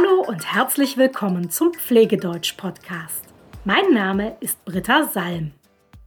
Hallo 0.00 0.22
und 0.22 0.54
herzlich 0.54 0.96
willkommen 0.96 1.50
zum 1.50 1.74
Pflegedeutsch-Podcast. 1.74 3.24
Mein 3.64 3.92
Name 3.92 4.36
ist 4.40 4.64
Britta 4.64 5.04
Salm. 5.04 5.52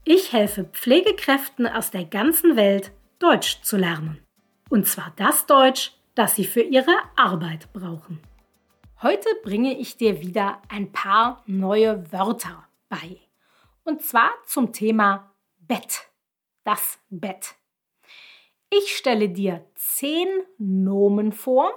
Ich 0.04 0.34
helfe 0.34 0.63
Pflegekräften 0.63 1.68
aus 1.68 1.92
der 1.92 2.06
ganzen 2.06 2.56
Welt, 2.56 2.92
Deutsch 3.20 3.62
zu 3.62 3.78
lernen. 3.78 4.26
Und 4.70 4.88
zwar 4.88 5.13
das 5.17 5.46
Deutsch, 5.46 5.92
das 6.16 6.35
sie 6.35 6.46
für 6.46 6.62
ihre 6.62 6.96
Arbeit 7.16 7.71
brauchen. 7.74 8.20
Heute 9.02 9.28
bringe 9.44 9.78
ich 9.78 9.98
dir 9.98 10.21
wieder 10.21 10.62
ein 10.70 10.92
paar 10.92 11.44
neue 11.46 12.12
Wörter 12.12 12.67
bei. 12.89 13.20
Und 13.84 14.02
zwar 14.02 14.31
zum 14.48 14.74
Thema 14.74 15.35
Bett. 15.60 16.09
Das 16.63 16.99
Bett. 17.09 17.55
Ich 18.71 18.95
stelle 18.95 19.30
dir 19.30 19.66
zehn 19.75 20.30
Nomen 20.57 21.31
vor, 21.31 21.71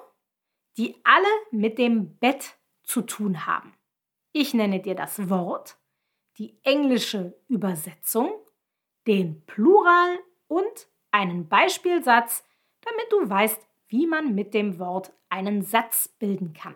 die 0.76 0.96
alle 1.04 1.26
mit 1.50 1.78
dem 1.78 2.16
Bett 2.18 2.56
zu 2.82 3.02
tun 3.02 3.46
haben. 3.46 3.74
Ich 4.32 4.54
nenne 4.54 4.80
dir 4.80 4.94
das 4.94 5.30
Wort, 5.30 5.78
die 6.38 6.58
englische 6.62 7.34
Übersetzung, 7.48 8.30
den 9.06 9.44
Plural 9.46 10.18
und 10.48 10.88
einen 11.10 11.48
Beispielsatz, 11.48 12.44
damit 12.82 13.10
du 13.10 13.28
weißt, 13.28 13.66
wie 13.88 14.06
man 14.06 14.34
mit 14.34 14.52
dem 14.52 14.78
Wort 14.78 15.12
einen 15.28 15.62
Satz 15.62 16.08
bilden 16.08 16.52
kann. 16.52 16.74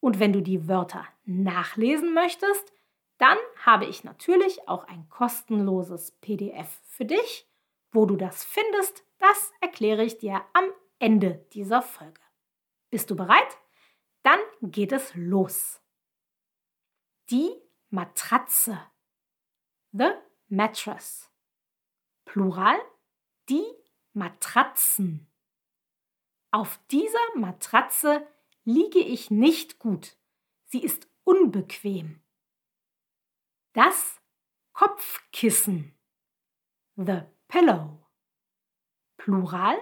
Und 0.00 0.18
wenn 0.18 0.32
du 0.32 0.42
die 0.42 0.68
Wörter 0.68 1.06
nachlesen 1.24 2.12
möchtest, 2.14 2.72
dann 3.18 3.38
habe 3.64 3.86
ich 3.86 4.04
natürlich 4.04 4.68
auch 4.68 4.84
ein 4.84 5.08
kostenloses 5.08 6.12
PDF 6.20 6.80
für 6.84 7.04
dich. 7.04 7.48
Wo 7.92 8.04
du 8.04 8.16
das 8.16 8.44
findest, 8.44 9.04
das 9.18 9.52
erkläre 9.60 10.04
ich 10.04 10.18
dir 10.18 10.42
am 10.52 10.64
Ende 10.98 11.46
dieser 11.52 11.80
Folge. 11.80 12.25
Bist 12.96 13.10
du 13.10 13.14
bereit? 13.14 13.58
Dann 14.22 14.38
geht 14.62 14.90
es 14.90 15.14
los. 15.14 15.82
Die 17.28 17.54
Matratze. 17.90 18.90
The 19.92 20.12
mattress. 20.48 21.30
Plural. 22.24 22.78
Die 23.50 23.66
Matratzen. 24.14 25.30
Auf 26.50 26.80
dieser 26.90 27.18
Matratze 27.34 28.26
liege 28.64 29.00
ich 29.00 29.30
nicht 29.30 29.78
gut. 29.78 30.16
Sie 30.64 30.82
ist 30.82 31.06
unbequem. 31.24 32.22
Das 33.74 34.22
Kopfkissen. 34.72 35.94
The 36.96 37.24
pillow. 37.46 38.06
Plural. 39.18 39.76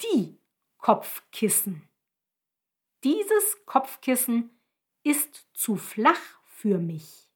Die 0.00 0.40
Kopfkissen. 0.78 1.91
Dieses 3.04 3.66
Kopfkissen 3.66 4.56
ist 5.02 5.48
zu 5.54 5.76
flach 5.76 6.40
für 6.44 6.78
mich. 6.78 7.28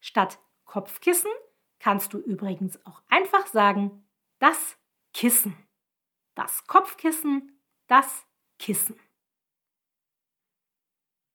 Statt 0.00 0.40
Kopfkissen 0.64 1.30
kannst 1.78 2.12
du 2.12 2.18
übrigens 2.18 2.84
auch 2.84 3.00
einfach 3.08 3.46
sagen, 3.46 4.08
das 4.40 4.76
Kissen. 5.12 5.56
Das 6.34 6.66
Kopfkissen, 6.66 7.62
das 7.86 8.26
Kissen. 8.58 8.98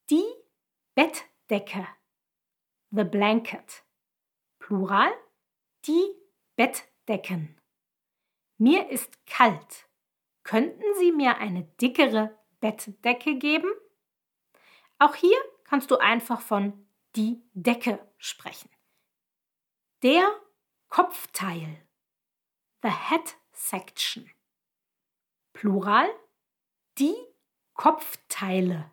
Die 0.09 0.25
Bettdecke. 0.93 1.87
The 2.89 3.05
blanket. 3.05 3.85
Plural. 4.59 5.11
Die 5.85 6.03
Bettdecken. 6.57 7.57
Mir 8.57 8.89
ist 8.89 9.25
kalt. 9.25 9.87
Könnten 10.43 10.83
Sie 10.99 11.13
mir 11.13 11.37
eine 11.37 11.63
dickere 11.79 12.37
Bettdecke 12.61 13.37
geben? 13.37 13.69
Auch 14.99 15.15
hier 15.15 15.37
kannst 15.65 15.91
du 15.91 15.97
einfach 15.97 16.39
von 16.39 16.87
die 17.17 17.43
Decke 17.53 17.99
sprechen. 18.17 18.69
Der 20.03 20.23
Kopfteil. 20.87 21.85
The 22.81 22.89
head 22.89 23.35
section. 23.51 24.29
Plural. 25.53 26.07
Die 26.97 27.15
Kopfteile. 27.73 28.91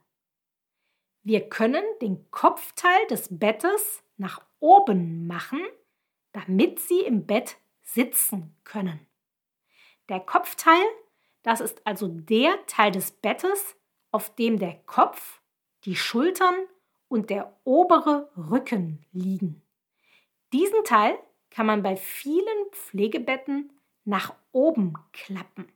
Wir 1.22 1.48
können 1.48 1.84
den 2.00 2.30
Kopfteil 2.30 3.06
des 3.08 3.28
Bettes 3.38 4.02
nach 4.16 4.40
oben 4.60 5.26
machen, 5.26 5.60
damit 6.32 6.80
Sie 6.80 7.00
im 7.00 7.26
Bett 7.26 7.58
sitzen 7.82 8.56
können. 8.64 9.06
Der 10.08 10.20
Kopfteil 10.20 10.82
das 11.48 11.62
ist 11.62 11.80
also 11.86 12.08
der 12.08 12.66
Teil 12.66 12.92
des 12.92 13.10
Bettes, 13.10 13.74
auf 14.10 14.34
dem 14.34 14.58
der 14.58 14.74
Kopf, 14.84 15.40
die 15.84 15.96
Schultern 15.96 16.54
und 17.08 17.30
der 17.30 17.58
obere 17.64 18.30
Rücken 18.36 19.02
liegen. 19.12 19.62
Diesen 20.52 20.84
Teil 20.84 21.18
kann 21.48 21.64
man 21.64 21.82
bei 21.82 21.96
vielen 21.96 22.70
Pflegebetten 22.72 23.72
nach 24.04 24.34
oben 24.52 24.92
klappen. 25.14 25.72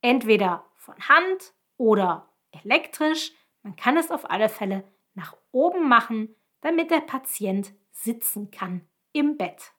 Entweder 0.00 0.64
von 0.76 0.96
Hand 1.10 1.52
oder 1.76 2.30
elektrisch. 2.52 3.32
Man 3.62 3.76
kann 3.76 3.98
es 3.98 4.10
auf 4.10 4.30
alle 4.30 4.48
Fälle 4.48 4.82
nach 5.12 5.36
oben 5.52 5.90
machen, 5.90 6.34
damit 6.62 6.90
der 6.90 7.02
Patient 7.02 7.74
sitzen 7.92 8.50
kann 8.50 8.80
im 9.12 9.36
Bett. 9.36 9.74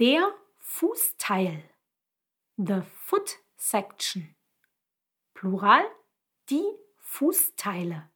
Der 0.00 0.34
Fußteil. 0.58 1.62
The 2.56 2.82
foot 3.04 3.38
section. 3.62 4.34
Plural 5.34 5.84
die 6.50 6.66
Fußteile. 6.98 8.10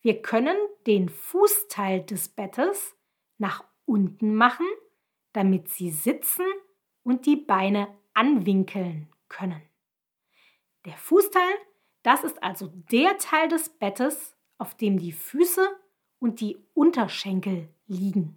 Wir 0.00 0.22
können 0.22 0.56
den 0.86 1.08
Fußteil 1.08 2.04
des 2.04 2.28
Bettes 2.28 2.96
nach 3.38 3.64
unten 3.84 4.34
machen, 4.34 4.66
damit 5.32 5.68
Sie 5.68 5.90
sitzen 5.90 6.44
und 7.04 7.26
die 7.26 7.36
Beine 7.36 7.96
anwinkeln 8.12 9.12
können. 9.28 9.62
Der 10.84 10.96
Fußteil, 10.96 11.54
das 12.02 12.24
ist 12.24 12.42
also 12.42 12.72
der 12.90 13.18
Teil 13.18 13.48
des 13.48 13.68
Bettes, 13.68 14.36
auf 14.58 14.74
dem 14.74 14.98
die 14.98 15.12
Füße 15.12 15.64
und 16.18 16.40
die 16.40 16.58
Unterschenkel 16.74 17.68
liegen. 17.86 18.36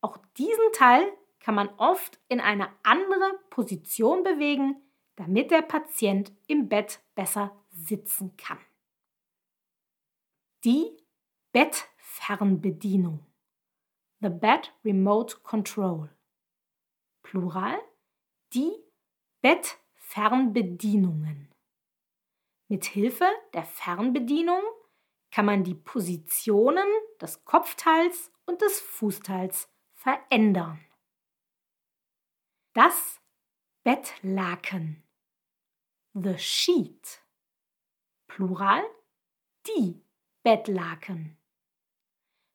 Auch 0.00 0.18
diesen 0.38 0.72
Teil 0.72 1.04
kann 1.40 1.56
man 1.56 1.68
oft 1.78 2.20
in 2.28 2.40
eine 2.40 2.68
andere 2.84 3.40
Position 3.50 4.22
bewegen, 4.22 4.76
damit 5.16 5.50
der 5.50 5.62
Patient 5.62 6.30
im 6.46 6.68
Bett 6.68 7.00
besser 7.14 7.56
sitzen 7.70 8.36
kann. 8.36 8.60
Die 10.64 10.96
Bettfernbedienung. 11.52 13.24
The 14.20 14.28
Bed 14.28 14.72
Remote 14.84 15.38
Control. 15.42 16.14
Plural. 17.22 17.78
Die 18.54 18.72
Bettfernbedienungen. 19.40 21.48
Mit 22.68 22.84
Hilfe 22.84 23.26
der 23.52 23.64
Fernbedienung 23.64 24.62
kann 25.30 25.46
man 25.46 25.64
die 25.64 25.74
Positionen 25.74 26.86
des 27.20 27.44
Kopfteils 27.44 28.30
und 28.46 28.62
des 28.62 28.80
Fußteils 28.80 29.68
verändern. 29.94 30.78
Das 32.72 33.21
Bettlaken. 33.84 35.02
The 36.14 36.38
sheet. 36.38 37.20
Plural 38.28 38.84
die 39.66 40.00
Bettlaken. 40.44 41.36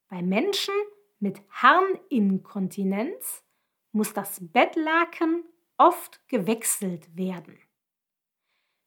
Bei 0.08 0.22
Menschen 0.22 0.74
mit 1.20 1.42
Harninkontinenz 1.50 3.44
muss 3.92 4.14
das 4.14 4.40
Bettlaken 4.40 5.44
oft 5.78 6.26
gewechselt 6.30 7.18
werden. 7.18 7.60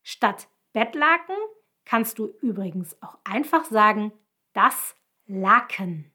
Statt 0.03 0.49
Bettlaken 0.73 1.37
kannst 1.85 2.19
du 2.19 2.29
übrigens 2.41 2.97
auch 3.03 3.19
einfach 3.23 3.67
sagen 3.67 4.12
das 4.55 4.97
Laken. 5.26 6.11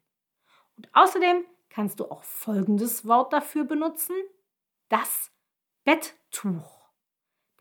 Und 0.76 0.90
außerdem 0.92 1.46
kannst 1.70 2.00
du 2.00 2.10
auch 2.10 2.24
folgendes 2.24 3.06
Wort 3.08 3.32
dafür 3.32 3.64
benutzen, 3.64 4.16
das 4.90 5.32
Betttuch. 5.86 6.90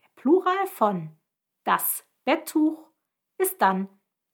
Der 0.01 0.09
Plural 0.15 0.65
von 0.65 1.15
das 1.63 2.03
Betttuch 2.23 2.89
ist 3.37 3.61
dann 3.61 3.87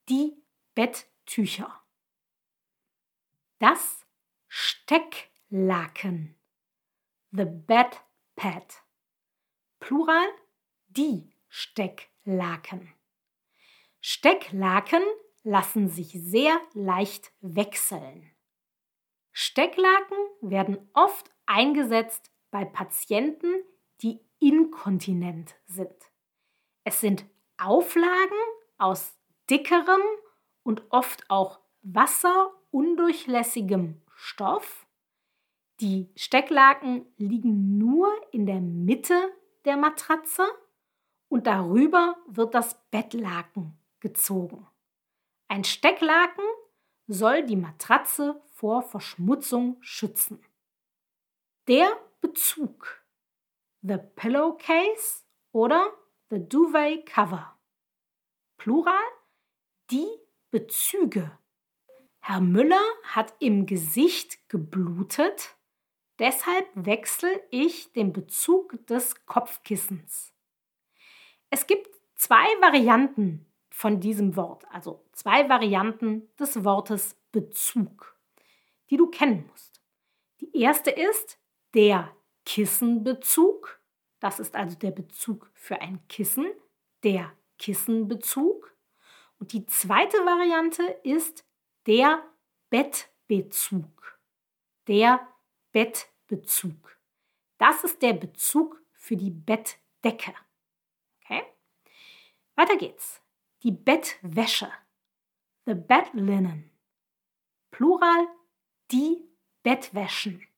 die 0.08 0.42
Betttücher. 0.76 1.84
Das 3.60 4.06
Stecklaken. 4.48 6.40
The 7.32 7.44
bed. 7.46 8.00
Plural 9.82 10.28
die 10.88 11.36
Stecklaken. 11.50 12.94
Stecklaken 14.00 15.04
lassen 15.44 15.90
sich 15.90 16.14
sehr 16.14 16.60
leicht 16.74 17.34
wechseln. 17.42 18.32
Stecklaken 19.34 20.18
werden 20.40 20.90
oft 20.94 21.30
eingesetzt 21.46 22.32
bei 22.52 22.64
Patienten, 22.64 23.64
inkontinent 24.42 25.56
sind. 25.66 25.96
Es 26.84 27.00
sind 27.00 27.26
Auflagen 27.58 28.36
aus 28.78 29.18
dickerem 29.50 30.02
und 30.64 30.84
oft 30.90 31.30
auch 31.30 31.62
wasserundurchlässigem 31.84 34.02
Stoff. 34.16 34.86
Die 35.80 36.12
Stecklaken 36.16 37.06
liegen 37.18 37.78
nur 37.78 38.12
in 38.32 38.46
der 38.46 38.60
Mitte 38.62 39.32
der 39.66 39.76
Matratze 39.78 40.46
und 41.28 41.48
darüber 41.48 42.18
wird 42.28 42.54
das 42.54 42.80
Bettlaken 42.92 43.80
gezogen. 44.00 44.68
Ein 45.48 45.64
Stecklaken 45.64 46.44
soll 47.08 47.44
die 47.44 47.56
Matratze 47.56 48.40
vor 48.52 48.84
Verschmutzung 48.84 49.78
schützen. 49.82 50.46
Der 51.68 51.92
Bezug. 52.22 53.01
The 53.84 53.98
Pillowcase 54.16 55.24
oder 55.54 55.92
the 56.30 56.38
Duvet 56.38 57.04
Cover. 57.08 57.58
Plural 58.58 58.94
die 59.90 60.08
Bezüge. 60.52 61.32
Herr 62.20 62.42
Müller 62.42 62.84
hat 63.04 63.34
im 63.40 63.66
Gesicht 63.66 64.48
geblutet, 64.50 65.56
deshalb 66.20 66.68
wechsle 66.76 67.42
ich 67.50 67.92
den 67.94 68.14
Bezug 68.14 68.86
des 68.86 69.26
Kopfkissens. 69.26 70.32
Es 71.50 71.66
gibt 71.66 71.90
zwei 72.14 72.46
Varianten 72.62 73.48
von 73.72 74.00
diesem 74.00 74.36
Wort, 74.36 74.64
also 74.70 75.04
zwei 75.14 75.50
Varianten 75.50 76.30
des 76.38 76.64
Wortes 76.64 77.18
Bezug, 77.32 78.16
die 78.92 78.98
du 78.98 79.08
kennen 79.08 79.48
musst. 79.50 79.82
Die 80.40 80.56
erste 80.56 80.92
ist 80.92 81.40
der 81.74 82.16
Kissenbezug. 82.52 83.80
Das 84.20 84.42
ist 84.42 84.58
also 84.58 84.78
der 84.78 84.92
Bezug 84.92 85.50
für 85.54 85.80
ein 85.80 86.06
Kissen, 86.10 86.52
der 87.02 87.32
Kissenbezug. 87.58 88.76
Und 89.40 89.54
die 89.54 89.66
zweite 89.68 90.18
Variante 90.18 90.84
ist 91.04 91.46
der 91.88 92.22
Bettbezug. 92.70 94.20
Der 94.88 95.26
Bettbezug. 95.72 97.00
Das 97.58 97.86
ist 97.86 98.02
der 98.02 98.12
Bezug 98.12 98.82
für 98.92 99.16
die 99.16 99.32
Bettdecke. 99.32 100.34
Okay? 101.24 101.44
Weiter 102.56 102.76
geht's 102.76 103.22
die 103.64 103.72
Bettwäsche, 103.72 104.70
the 105.66 105.74
bed 105.74 106.14
linen. 106.14 106.70
Plural, 107.72 108.28
die 108.92 109.24
Bettwäschen. 109.64 110.51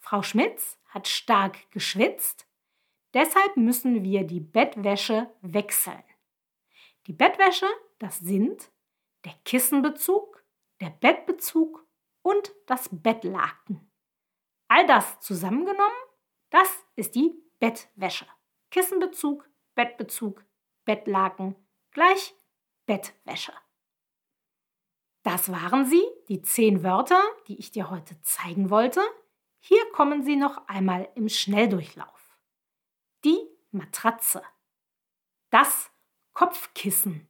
Frau 0.00 0.22
Schmitz 0.22 0.78
hat 0.86 1.06
stark 1.06 1.70
geschwitzt, 1.70 2.48
deshalb 3.14 3.56
müssen 3.56 4.02
wir 4.02 4.24
die 4.24 4.40
Bettwäsche 4.40 5.32
wechseln. 5.42 6.02
Die 7.06 7.12
Bettwäsche, 7.12 7.66
das 7.98 8.18
sind 8.18 8.72
der 9.24 9.34
Kissenbezug, 9.44 10.42
der 10.80 10.90
Bettbezug 10.90 11.86
und 12.22 12.52
das 12.66 12.88
Bettlaken. 12.90 13.90
All 14.68 14.86
das 14.86 15.20
zusammengenommen, 15.20 15.90
das 16.48 16.68
ist 16.96 17.14
die 17.14 17.34
Bettwäsche. 17.58 18.26
Kissenbezug, 18.70 19.48
Bettbezug, 19.74 20.44
Bettlaken, 20.84 21.54
gleich 21.90 22.34
Bettwäsche. 22.86 23.52
Das 25.22 25.52
waren 25.52 25.84
sie, 25.84 26.02
die 26.28 26.40
zehn 26.40 26.82
Wörter, 26.82 27.22
die 27.46 27.58
ich 27.58 27.70
dir 27.70 27.90
heute 27.90 28.18
zeigen 28.22 28.70
wollte. 28.70 29.02
Hier 29.60 29.90
kommen 29.92 30.24
sie 30.24 30.36
noch 30.36 30.66
einmal 30.68 31.08
im 31.14 31.28
Schnelldurchlauf. 31.28 32.38
Die 33.24 33.46
Matratze, 33.70 34.42
das 35.50 35.90
Kopfkissen, 36.32 37.28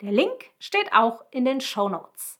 der 0.01 0.11
Link 0.11 0.49
steht 0.57 0.91
auch 0.91 1.23
in 1.29 1.45
den 1.45 1.61
Show 1.61 1.87
Notes. 1.87 2.39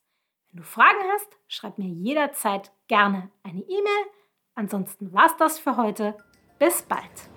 Wenn 0.49 0.57
du 0.57 0.63
Fragen 0.63 1.03
hast, 1.13 1.37
schreib 1.47 1.77
mir 1.77 1.87
jederzeit 1.87 2.71
gerne 2.87 3.29
eine 3.43 3.61
E-Mail. 3.61 4.16
Ansonsten 4.57 5.13
war's 5.13 5.37
das 5.37 5.59
für 5.59 5.77
heute. 5.77 6.15
Bis 6.57 6.81
bald. 6.81 7.36